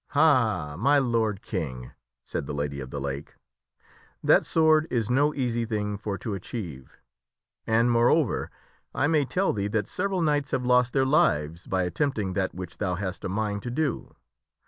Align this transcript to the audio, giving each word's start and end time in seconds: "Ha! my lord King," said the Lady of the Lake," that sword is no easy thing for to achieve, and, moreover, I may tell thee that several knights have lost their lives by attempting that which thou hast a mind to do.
"Ha! 0.17 0.75
my 0.79 0.97
lord 0.97 1.43
King," 1.43 1.91
said 2.25 2.47
the 2.47 2.55
Lady 2.55 2.79
of 2.79 2.89
the 2.89 2.99
Lake," 2.99 3.35
that 4.23 4.47
sword 4.47 4.87
is 4.89 5.11
no 5.11 5.31
easy 5.35 5.63
thing 5.63 5.95
for 5.95 6.17
to 6.17 6.33
achieve, 6.33 6.97
and, 7.67 7.91
moreover, 7.91 8.49
I 8.95 9.05
may 9.05 9.25
tell 9.25 9.53
thee 9.53 9.67
that 9.67 9.87
several 9.87 10.23
knights 10.23 10.49
have 10.49 10.65
lost 10.65 10.93
their 10.93 11.05
lives 11.05 11.67
by 11.67 11.83
attempting 11.83 12.33
that 12.33 12.55
which 12.55 12.79
thou 12.79 12.95
hast 12.95 13.23
a 13.25 13.29
mind 13.29 13.61
to 13.61 13.69
do. 13.69 14.15